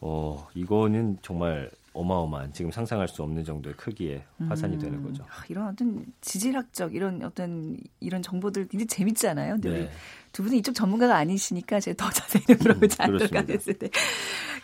[0.00, 5.24] 어, 이거는 정말 어마어마한 지금 상상할 수 없는 정도의 크기의 화산이 음, 되는 거죠.
[5.24, 9.54] 아, 이런 어떤 지질학적 이런 어떤 이런 정보들 굉장히 재밌잖아요.
[9.54, 9.90] 근데 네.
[10.32, 13.88] 두 분은 이쪽 전문가가 아니시니까 제가 더 자세히 물어보지 않을까 했을 때.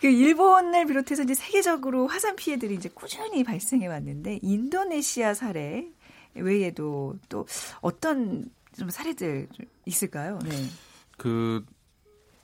[0.00, 5.88] 그 일본을 비롯해서 이제 세계적으로 화산 피해들이 이제 꾸준히 발생해 왔는데 인도네시아 사례
[6.34, 7.46] 외에도 또
[7.80, 9.48] 어떤 좀 사례들
[9.86, 10.38] 있을까요?
[10.44, 10.50] 네.
[11.16, 11.64] 그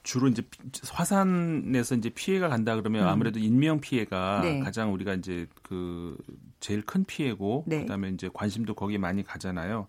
[0.09, 0.41] 주로 이제
[0.89, 3.07] 화산에서 이제 피해가 간다 그러면 음.
[3.09, 4.59] 아무래도 인명 피해가 네.
[4.59, 6.17] 가장 우리가 이제 그
[6.59, 7.81] 제일 큰 피해고 네.
[7.81, 9.85] 그다음에 이제 관심도 거기에 많이 가잖아요.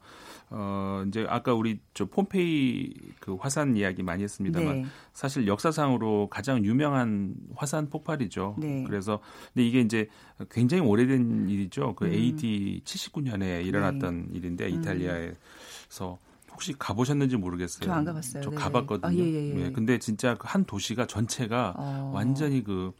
[0.50, 4.86] 어 이제 아까 우리 저 폼페이 그 화산 이야기 많이 했습니다만 네.
[5.14, 8.56] 사실 역사상으로 가장 유명한 화산 폭발이죠.
[8.58, 8.84] 네.
[8.86, 9.20] 그래서
[9.54, 10.06] 근데 이게 이제
[10.50, 11.94] 굉장히 오래된 일이죠.
[11.94, 12.12] 그 음.
[12.12, 14.80] AD 79년에 일어났던 일인데 음.
[14.80, 16.18] 이탈리아에서
[16.60, 17.86] 혹시 가보셨는지 모르겠어요.
[17.86, 18.42] 저 안 가봤어요.
[18.44, 18.62] 저 네네.
[18.62, 19.08] 가봤거든요.
[19.08, 19.54] 아, 예, 예, 예.
[19.54, 22.10] 네, 근데 진짜 그한 도시가 전체가 어.
[22.14, 22.92] 완전히 그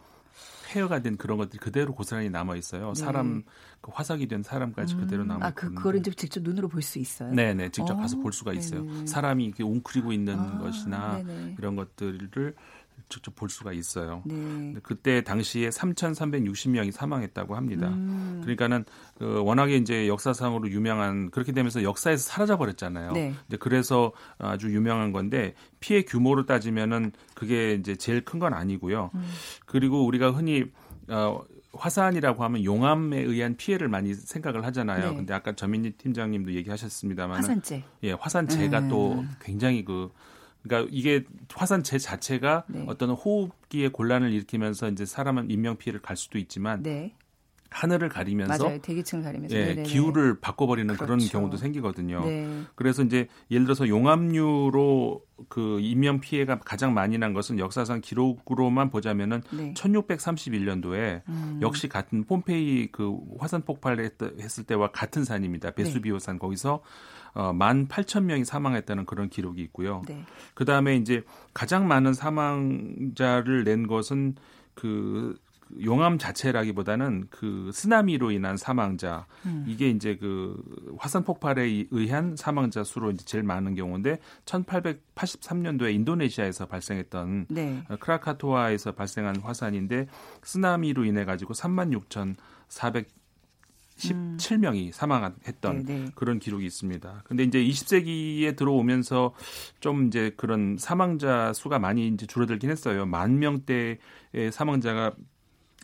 [0.67, 2.95] 폐허가 된 그런 것들이 그대로 고스란히 남아 있어요.
[2.95, 3.01] 네.
[3.01, 3.43] 사람
[3.83, 5.01] 그 화석이 된 사람까지 음.
[5.01, 5.47] 그대로 남아.
[5.47, 7.35] 아, 그 그거를 이제 직접 눈으로 볼 수 있어요.
[7.35, 8.85] 네, 네, 직접 가서 볼 수가 있어요.
[8.85, 9.07] 네네.
[9.07, 11.57] 사람이 이렇게 웅크리고 있는 아, 것이나 네네.
[11.59, 12.55] 이런 것들을
[13.11, 14.23] 직접 볼 수가 있어요.
[14.25, 14.75] 네.
[14.83, 17.89] 그때 당시에 3,360명이 사망했다고 합니다.
[17.89, 18.41] 음.
[18.43, 18.85] 그러니까는
[19.19, 23.13] 그 워낙에 이제 역사상으로 유명한 그렇게 되면서 역사에서 사라져 버렸잖아요.
[23.13, 23.35] 네.
[23.47, 29.11] 근데 그래서 아주 유명한 건데 피해 규모로 따지면은 그게 이제 제일 큰 건 아니고요.
[29.15, 29.31] 음.
[29.67, 30.65] 그리고 우리가 흔히
[31.09, 31.43] 어
[31.75, 35.11] 화산이라고 하면 용암에 의한 피해를 많이 생각을 하잖아요.
[35.11, 35.17] 네.
[35.17, 37.85] 근데 아까 전민희 팀장님도 얘기하셨습니다만 화산재.
[38.05, 38.89] 예, 화산재가 음.
[38.89, 40.11] 또 굉장히 그
[40.63, 42.85] 그러니까 이게 화산재 자체가 네.
[42.87, 47.15] 어떤 호흡기의 곤란을 일으키면서 이제 사람은 인명 피해를 갈 수도 있지만 네.
[47.71, 48.81] 하늘을 가리면서 맞아요.
[48.81, 51.05] 대기층 가리면서 예, 기후를 바꿔버리는 그렇죠.
[51.05, 52.25] 그런 경우도 생기거든요.
[52.25, 52.63] 네.
[52.75, 59.43] 그래서 이제 예를 들어서 용암류로 그 인명 피해가 가장 많이 난 것은 역사상 기록으로만 보자면은
[59.53, 59.73] 네.
[59.75, 61.59] 1631년도에 음.
[61.63, 65.71] 역시 같은 폼페이 그 화산 폭발했을 때와 같은 산입니다.
[65.71, 66.39] 베수비오산 네.
[66.41, 66.83] 거기서
[67.35, 70.03] 어, 18,000명이 사망했다는 그런 기록이 있고요.
[70.07, 70.25] 네.
[70.55, 74.37] 그 다음에 이제 가장 많은 사망자를 낸 것은
[74.75, 75.39] 그
[75.83, 79.65] 용암 자체라기보다는 그 쓰나미로 인한 사망자 음.
[79.69, 80.61] 이게 이제 그
[80.99, 87.85] 화산 폭발에 의한 사망자 수로 이제 제일 많은 경우인데 1883년도에 인도네시아에서 발생했던 네.
[88.01, 90.09] 크라카토아에서 발생한 화산인데
[90.43, 93.20] 쓰나미로 인해 가지고 36,400
[94.01, 96.01] 17명이 사망했던 네네.
[96.05, 96.11] 네.
[96.15, 97.23] 그런 기록이 있습니다.
[97.25, 99.35] 근데 이제 20세기에 들어오면서
[99.81, 103.07] 좀 이제 그런 사망자 수가 많이 이제 줄어들긴 했어요.
[103.07, 103.99] 만 명대의
[104.53, 105.13] 사망자가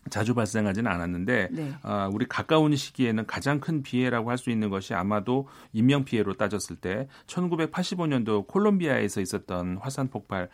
[0.08, 1.74] 자주 발생하지는 않았는데 네.
[1.82, 6.76] 아, 우리 가까운 시기에는 가장 큰 피해라고 할 수 있는 것이 아마도 인명 피해로 따졌을
[6.76, 10.48] 때 1985년도 콜롬비아에서 있었던 화산 폭발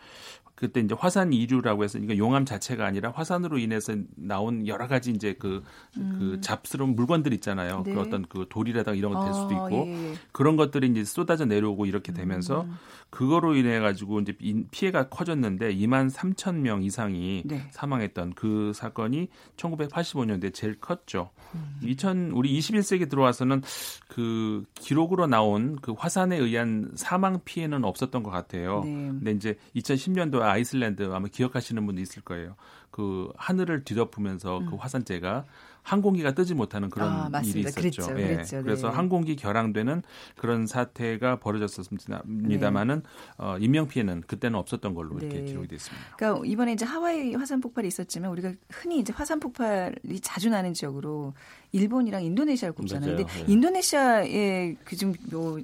[0.63, 5.35] 그때 이제 화산 이류라고 해서 그러니까 용암 자체가 아니라 화산으로 인해서 나온 여러 가지 이제
[5.37, 5.61] 그,
[5.93, 6.15] 그 음.
[6.17, 7.83] 그 잡스러운 물건들 있잖아요.
[7.83, 7.95] 그 네.
[7.95, 10.13] 그 어떤 그 돌이라든가 이런 것될 수도 아, 있고 예, 예.
[10.31, 12.77] 그런 것들이 이제 쏟아져 내려오고 이렇게 되면서 음.
[13.09, 14.33] 그거로 인해 가지고 이제
[14.71, 17.67] 피해가 커졌는데 2만 3천 명 이상이 네.
[17.71, 21.29] 사망했던 그 사건이 1985년도에 제일 컸죠.
[21.55, 21.79] 음.
[21.83, 23.61] 2000 우리 21세기 들어와서는
[24.07, 28.81] 그 기록으로 나온 그 화산에 의한 사망 피해는 없었던 것 같아요.
[28.85, 28.91] 네.
[28.91, 32.55] 근데 이제 2010년도에 아이슬란드 아마 기억하시는 분도 있을 거예요.
[32.91, 34.69] 그 하늘을 뒤덮으면서 그 음.
[34.71, 35.45] 그 화산재가
[35.83, 37.75] 항공기가 뜨지 못하는 그런 아, 일이 있었죠.
[37.75, 38.35] 그랬죠, 예.
[38.35, 38.63] 그랬죠, 네.
[38.63, 40.01] 그래서 항공기 결항되는
[40.37, 43.09] 그런 사태가 벌어졌었습니다만은 네.
[43.37, 45.45] 어, 인명 피해는 그때는 없었던 걸로 이렇게 네.
[45.45, 46.15] 기록이 됐습니다.
[46.15, 51.33] 그러니까 이번에 이제 하와이 화산 폭발이 있었지만 우리가 흔히 이제 화산 폭발이 자주 나는 지역으로
[51.73, 53.15] 일본이랑 인도네시아를 꼽잖아요.
[53.15, 53.43] 근데 네.
[53.47, 55.59] 인도네시아의 그 지금 뭐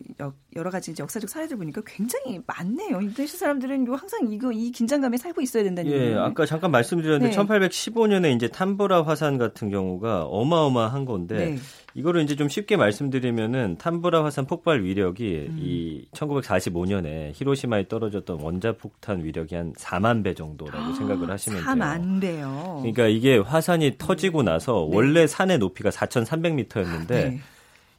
[0.56, 3.00] 여러 가지 역사적 사례들 보니까 굉장히 많네요.
[3.00, 7.38] 인도네시아 사람들은 항상 이거 이 긴장감에 살고 있어야 된다는 예, 아까 잠깐 말씀드렸는데 네.
[7.38, 11.58] 1815년에 이제 탐보라 화산 같은 경우가 어마어마한 건데 네.
[11.94, 15.60] 이거를 이제 좀 쉽게 말씀드리면은 탐브라 화산 폭발 위력이 음.
[15.62, 22.30] 이 1945년에 히로시마에 떨어졌던 원자 폭탄 위력이 한 4만 배 정도라고 생각을 하시면 4만 돼요.
[22.40, 22.78] 배요.
[22.80, 24.96] 그러니까 이게 화산이 터지고 나서 네.
[24.96, 27.40] 원래 산의 높이가 4,300m였는데 네.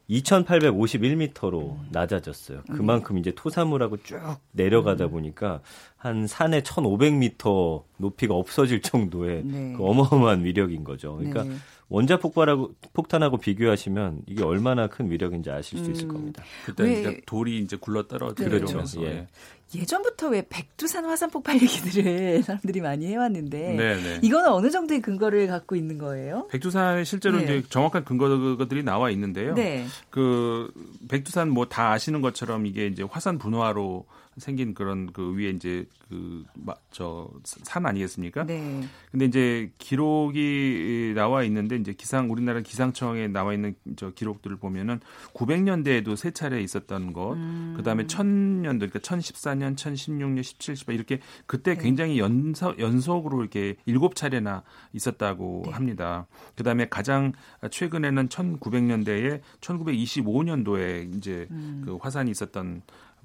[0.09, 1.87] 2,851m로 음.
[1.89, 2.63] 낮아졌어요.
[2.67, 4.19] 그만큼 이제 토사물하고 쭉
[4.51, 5.11] 내려가다 음.
[5.11, 5.61] 보니까
[5.95, 9.73] 한 산에 1,500m 높이가 없어질 정도의 네.
[9.77, 11.15] 그 어마어마한 위력인 거죠.
[11.15, 11.55] 그러니까 네.
[11.91, 16.13] 원자 폭발하고 폭탄하고 비교하시면 이게 얼마나 큰 위력인지 아실 수 있을 음.
[16.13, 16.43] 겁니다.
[16.65, 19.03] 그때 왜, 이제 돌이 이제 굴러 떨어지면서 그렇죠.
[19.03, 19.27] 예.
[19.73, 24.01] 예전부터 왜 백두산 화산 폭발 얘기들을 사람들이 많이 해왔는데 네네.
[24.01, 24.19] 네.
[24.21, 26.47] 이거는 어느 정도의 근거를 갖고 있는 거예요?
[26.49, 27.43] 백두산 실제로 네.
[27.43, 29.53] 이제 정확한 근거들이 나와 있는데요.
[29.53, 29.85] 네.
[30.09, 30.71] 그
[31.09, 34.05] 백두산 뭐 다 아시는 것처럼 이게 이제 화산 분화로
[34.37, 36.43] 생긴 그런 그 위에 이제 그
[36.91, 37.29] 저
[37.63, 38.45] 산 아니겠습니까?
[38.45, 38.81] 네.
[39.11, 44.99] 근데 이제 기록이 나와 있는데 이제 기상 우리나라 기상청에 나와 있는 저 기록들을 보면은
[45.33, 47.73] 900년대에도 세 차례 있었던 것, 음.
[47.77, 51.81] 그다음에 1000년도 그러니까 1014년, 1016년, 17, 18 이렇게 그때 네.
[51.81, 54.63] 굉장히 연속 연속으로 이렇게 일곱 차례나
[54.93, 55.71] 있었다고 네.
[55.71, 56.27] 합니다.
[56.55, 57.31] 그다음에 가장
[57.69, 61.81] 최근에는 1900년대에 1925년도에 이제 음.
[61.85, 62.81] 그 화산이 있었던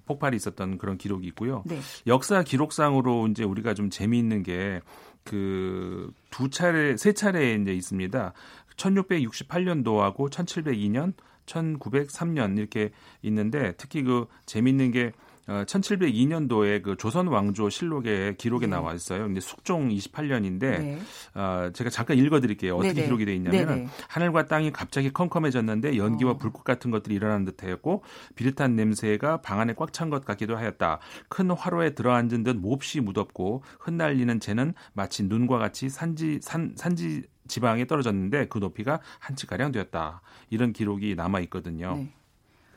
[0.07, 1.63] 폭발이 있었던 그런 기록이 있고요.
[1.67, 1.79] 네.
[2.07, 4.81] 역사 기록상으로 이제 우리가 좀 재미있는 게
[5.27, 8.33] 그 두 차례, 세 차례 이제 있습니다.
[8.77, 11.15] 1668년도하고 1702년,
[11.47, 12.91] 1903년 이렇게
[13.23, 18.71] 있는데 특히 그 재미있는 게 어, 1702년도에 그 조선 왕조 실록에 기록에 네.
[18.73, 19.23] 나와 있어요.
[19.25, 20.99] 근데 숙종 28년인데 네.
[21.35, 22.75] 어, 제가 잠깐 읽어드릴게요.
[22.77, 23.07] 어떻게 네네.
[23.07, 26.37] 기록이 돼 있냐면 하늘과 땅이 갑자기 컴컴해졌는데 연기와 어.
[26.39, 28.03] 불꽃 같은 것들이 일어나는 듯하였고
[28.35, 31.01] 비릿한 냄새가 방 안에 꽉 찬 것 같기도 하였다.
[31.29, 37.87] 큰 화로에 들어앉은 듯 몹시 무덥고 흩날리는 재는 마치 눈과 같이 산지 산 산지 지방에
[37.87, 40.23] 떨어졌는데 그 높이가 한 치 가량 되었다.
[40.51, 41.97] 이런 기록이 남아 있거든요.
[41.97, 42.13] 네.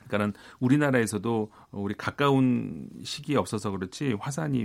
[0.10, 4.60] 그러니까는 우리나라에서도 우리 가까운 시기에 없어서 그렇지 화산이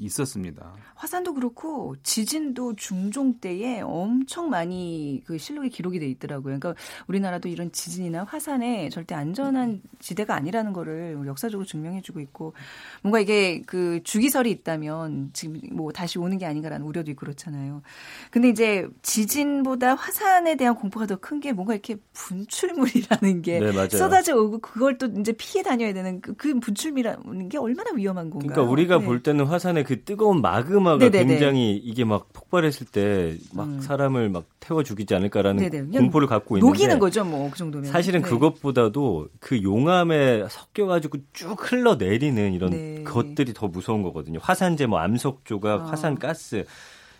[0.00, 0.72] 있었습니다.
[0.94, 6.58] 화산도 그렇고 지진도 중종 때에 엄청 많이 그 실록에 기록이 돼 있더라고요.
[6.58, 6.74] 그러니까
[7.06, 12.54] 우리나라도 이런 지진이나 화산에 절대 안전한 지대가 아니라는 거를 역사적으로 증명해주고 있고
[13.02, 17.82] 뭔가 이게 그 주기설이 있다면 지금 뭐 다시 오는 게 아닌가라는 우려도 있고 그렇잖아요.
[18.30, 24.36] 근데 이제 지진보다 화산에 대한 공포가 더 큰 게 뭔가 이렇게 분출물이라는 게 네, 쏟아져
[24.36, 28.52] 오고 그걸 또 이제 피해 다녀야 되는 그, 그 분출이라는 게 얼마나 위험한 건가요?
[28.54, 29.04] 그러니까 우리가 네.
[29.04, 31.24] 볼 때는 화산의 그 뜨거운 마그마가 네네네.
[31.26, 33.80] 굉장히 이게 막 폭발했을 때막 음.
[33.80, 35.98] 사람을 막 태워 죽이지 않을까라는 네네.
[35.98, 37.90] 공포를 갖고 있는데 녹이는 거죠, 뭐 그 정도면.
[37.90, 38.28] 사실은 네.
[38.28, 43.02] 그것보다도 그 용암에 섞여 가지고 쭉 흘러 내리는 이런 네.
[43.04, 44.38] 것들이 더 무서운 거거든요.
[44.40, 45.84] 화산재 뭐 암석 조각, 아.
[45.86, 46.64] 화산 가스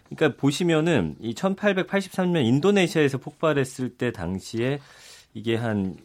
[0.08, 4.80] 그러니까 보시면은 이 1883년 인도네시아에서 폭발했을 때 당시에
[5.34, 5.96] 이게 한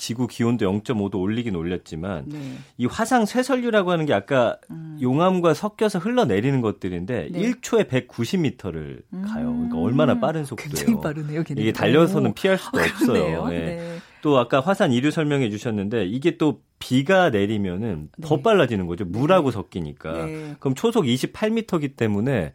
[0.00, 2.40] 지구 기온도 0.5도 올리긴 올렸지만 네.
[2.78, 4.98] 이 화상 쇠설류라고 하는 게 아까 음.
[5.00, 7.38] 용암과 섞여서 흘러내리는 것들인데 네.
[7.38, 9.52] 1초에 190m를 가요.
[9.52, 9.82] 그러니까 음.
[9.82, 10.72] 얼마나 빠른 속도예요.
[10.72, 11.44] 굉장히 빠르네요.
[11.44, 11.62] 걔네들.
[11.62, 13.46] 이게 달려서는 피할 수도 어, 없어요.
[13.48, 13.58] 네.
[13.58, 13.98] 네.
[14.22, 18.42] 또 아까 화산 이류 설명해 주셨는데 이게 또 비가 내리면은 더 네.
[18.42, 19.04] 빨라지는 거죠.
[19.04, 20.12] 물하고 섞이니까.
[20.24, 20.56] 네.
[20.60, 22.54] 그럼 초속 28m이기 때문에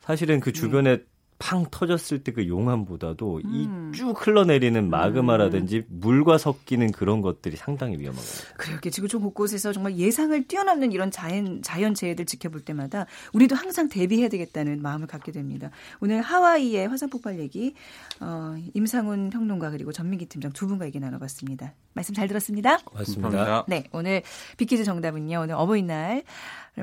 [0.00, 1.00] 사실은 그 주변에
[1.40, 3.90] 팡 터졌을 때 그 용암보다도 음.
[3.92, 5.84] 이쭉 흘러내리는 마그마라든지 음.
[5.88, 8.54] 물과 섞이는 그런 것들이 상당히 위험한 거예요.
[8.56, 14.28] 그렇게 지구촌 곳곳에서 정말 예상을 뛰어넘는 이런 자연 자연 재해들 지켜볼 때마다 우리도 항상 대비해야
[14.28, 15.70] 되겠다는 마음을 갖게 됩니다.
[16.00, 17.74] 오늘 하와이의 화산 폭발 얘기
[18.20, 21.74] 어, 임상훈 평론가 그리고 전민기 팀장 두 분과 얘기 나눠봤습니다.
[21.92, 22.78] 말씀 잘 들었습니다.
[22.78, 23.64] 고맙습니다.
[23.68, 24.22] 네, 오늘
[24.56, 25.40] 빅퀴즈 정답은요.
[25.40, 26.22] 오늘 어버이날을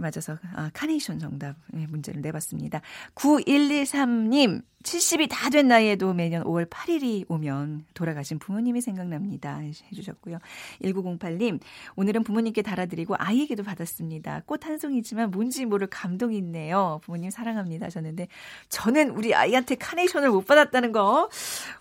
[0.01, 2.81] 맞아서 아, 카네이션 정답 문제를 내봤습니다.
[3.15, 9.59] 9113님 님, 70이 다 된 나이에도 매년 5월 8일이 오면 돌아가신 부모님이 생각납니다.
[9.91, 10.39] 해주셨고요.
[10.83, 11.59] 1908님,
[11.95, 14.43] 오늘은 부모님께 달아드리고 아이에게도 받았습니다.
[14.45, 17.01] 꽃 한 송이지만 뭔지 모를 감동이 있네요.
[17.03, 17.87] 부모님 사랑합니다.
[17.87, 18.27] 하셨는데,
[18.69, 21.29] 저는 우리 아이한테 카네이션을 못 받았다는 거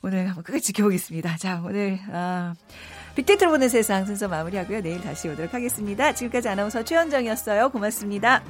[0.02, 1.36] 오늘 한번 끝까지 지켜보겠습니다.
[1.36, 2.54] 자, 오늘, 아,
[3.14, 4.82] 빅데이터로 보는 세상 순서 마무리하고요.
[4.82, 6.12] 내일 다시 오도록 하겠습니다.
[6.12, 7.70] 지금까지 아나운서 최현정이었어요.
[7.70, 8.42] 고맙습니다.